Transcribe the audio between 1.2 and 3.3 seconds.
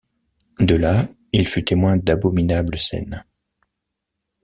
il fut témoin d’abominables scènes.